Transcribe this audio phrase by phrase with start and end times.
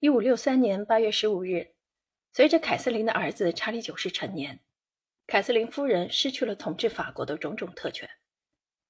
[0.00, 1.72] 一五六三年八月十五日，
[2.32, 4.60] 随着凯瑟琳的儿子查理九世成年，
[5.26, 8.08] 凯瑟琳夫人失去了统治法国的种种特权。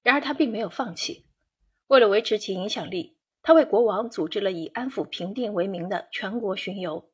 [0.03, 1.25] 然而，她并没有放弃。
[1.87, 7.09] 为了维持其影响力，她为国王组织了以安抚平定为名的全国巡游。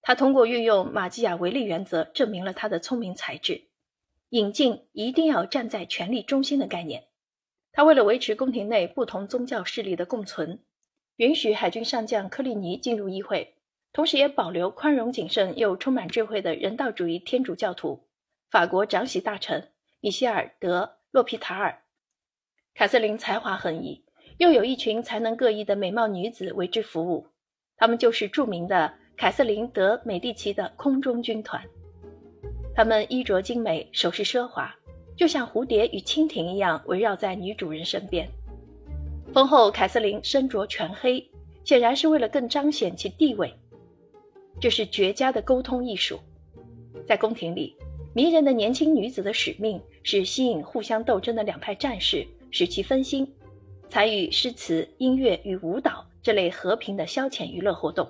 [0.00, 3.68] 他通过运用马基雅维利原则，证明了他的聪明才智，
[4.30, 7.08] 引进一定要站在权力中心的概念。
[7.70, 10.64] 他为了维持宫廷内不同宗教势力的共存。
[11.18, 13.54] 允许海军上将科利尼进入议会，
[13.92, 18.08] 同时也保留宽容谨慎又充满智慧的人道主义天主教徒
[18.50, 21.82] 法国长喜大臣米歇尔·德洛皮塔尔。
[22.74, 24.04] 凯瑟琳才华横溢，
[24.38, 27.28] 又有一群才能各异的美貌女子为之服务，
[27.76, 31.62] 她们就是著名的凯瑟琳·德美第奇的空中军团。
[32.74, 34.74] 她们衣着精美，首饰奢华，
[35.16, 38.28] 就像蝴蝶与蜻蜓一样围绕在女主人身边。
[39.34, 41.28] 婚后，凯瑟琳身着全黑，
[41.64, 43.52] 显然是为了更彰显其地位。
[44.60, 46.20] 这是绝佳的沟通艺术。
[47.04, 47.74] 在宫廷里，
[48.14, 53.26] 迷人的年轻女子的使命是吸引互相斗争的两派战士，使其分心，
[53.88, 58.08] 参与诗词、音乐与舞蹈这类和平的消遣娱乐活动。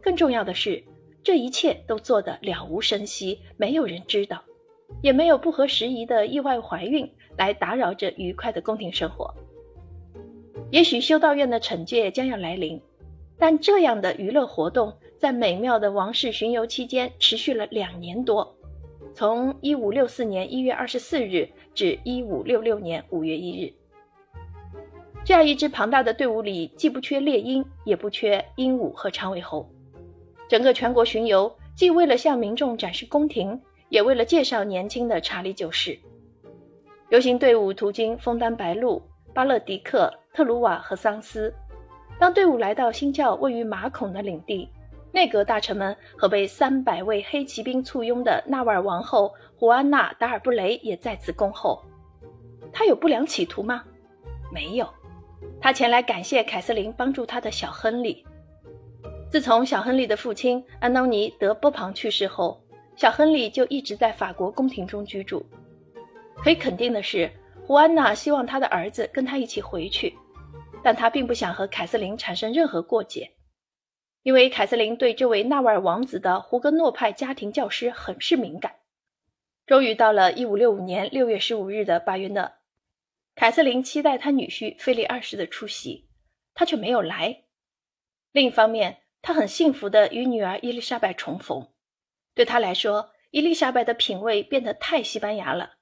[0.00, 0.80] 更重要的是，
[1.24, 4.40] 这一切都做得了无声息，没有人知道，
[5.02, 9.34] 也没有不合时宜的意外怀孕来打扰这愉快的宫廷生活。
[10.70, 12.80] 也许修道院的惩戒将要来临，
[13.36, 18.56] 但这样的娱乐活动在美妙的王室巡游期间持续了两年多，
[19.12, 23.72] 从一五六四年一月二十四日至一五六六年五月一日。
[25.24, 29.68] 这样一支庞大的队伍里，既不缺猎鹰，也不缺鹦鹉和长尾猴。
[30.48, 35.98] 整个全国巡游，既为了向民众展示宫廷，也为了介绍年轻的查理九世。
[37.08, 39.02] 游行队伍途经枫丹白露、
[39.34, 40.08] 巴勒迪克。
[40.32, 41.52] 特鲁瓦和桑斯。
[42.18, 44.68] 当队伍来到新教位于马孔的领地，
[45.12, 51.82] 内阁大臣们和被三百位黑骑兵簇拥的纳瓦尔王后胡安娜·达尔布雷也在此恭候。
[52.72, 53.82] 他有不良企图吗？
[54.52, 54.88] 没有。
[55.60, 58.24] 他前来感谢凯瑟琳帮助他的小亨利。
[59.30, 62.62] 自从小亨利的父亲安东尼·德波旁去世后，
[62.94, 65.44] 小亨利就一直在法国宫廷中居住。
[66.36, 67.30] 可以肯定的是。
[67.70, 70.12] 胡安娜希望她的儿子跟她一起回去，
[70.82, 73.30] 但她并不想和凯瑟琳产生任何过节，
[74.24, 78.74] 因为凯瑟琳对这位纳瓦尔王子的胡格诺派家庭教师很是敏感。
[79.66, 82.54] 终于到了1565年6月15日的巴约讷，
[83.36, 86.08] 凯瑟琳期待她女婿菲利二世的出席，
[86.52, 87.44] 他却没有来。
[88.32, 91.68] 另一方面，他很幸福地与女儿伊丽莎白重逢，
[92.34, 95.74] 对他来说，伊丽莎白的品味变得太西班牙了。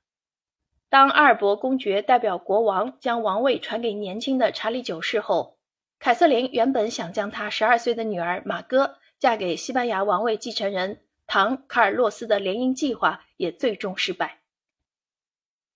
[0.90, 5.58] 当阿尔伯公爵代表国王将王位传给年轻的查理九世后，
[5.98, 14.38] 凯瑟琳原本想将她十二岁的女儿玛戈嫁给西班牙王位继承人唐·卡尔洛斯的联姻计划也最终失败。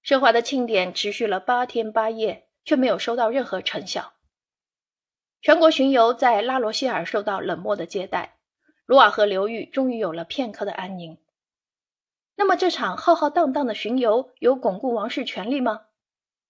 [0.03, 4.15] 奢华的庆典持续了八天八夜，却没有收到任何成效。
[5.43, 8.39] 全国巡游在拉罗谢尔受到冷漠的接待，
[8.87, 11.19] 卢瓦河流域终于有了片刻的安宁。
[12.43, 15.83] 那么这场浩浩荡荡的巡游有巩固王室权力吗？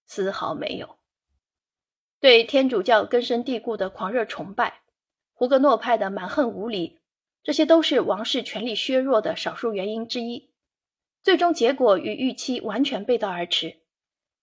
[0.07, 0.97] 丝毫没有。
[2.19, 4.85] 对天主教根深蒂固的狂热崇拜，
[5.35, 7.01] 胡格诺派的蛮横无理，
[7.43, 10.55] 这些都是王室权力削弱的少数原因之一。
[11.23, 13.83] 最终结果与预期完全背道而驰。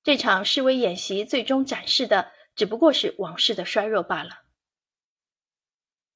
[0.04, 4.44] 这场示威演习最终展示的只不过是王室的衰弱罢了。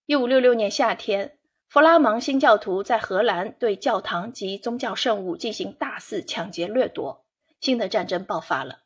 [0.06, 1.40] 一五六六年夏天。
[1.74, 7.26] 弗拉芒新教徒在荷兰对教堂及宗教圣物进行大肆抢劫掠夺，
[7.62, 8.82] 新的战争爆发了。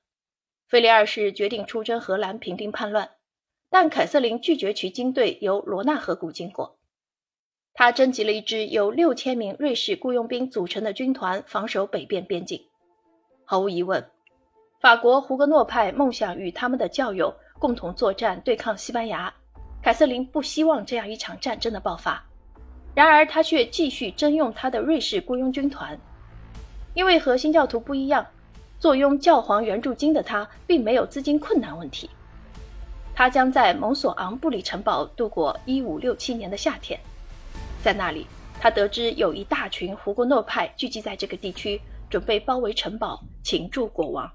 [0.70, 3.10] 菲利二世决定出征荷兰平定叛乱，
[3.70, 6.80] 但凯瑟琳拒绝其军队由罗纳河谷经过。
[7.74, 12.58] 他征集了一支由六千名瑞士雇佣兵组成的军团，防守北边边境。
[13.44, 14.02] 毫无疑问，
[14.80, 19.34] 法国胡格诺派梦想与他们的教友共同作战对抗西班牙。
[19.84, 22.24] 凯瑟琳不希望这样一场战争的爆发。
[22.98, 25.96] 然而，他却继续征用他的瑞士雇佣军团，
[26.96, 28.26] 因为和新教徒不一样，
[28.80, 32.10] 坐拥教皇援助金的他并没有资金困难问题。
[33.14, 37.00] 他将在蒙索昂布里城堡度过1567年的夏天，
[37.84, 38.26] 在那里，
[38.60, 41.80] 他得知有一大群胡格诺派聚集在这个地区，
[42.10, 44.28] 准备包围城堡，擒住国王。